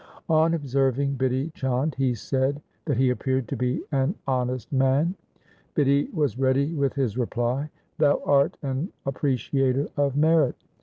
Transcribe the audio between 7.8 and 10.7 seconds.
Thou art an appre ciator of merit.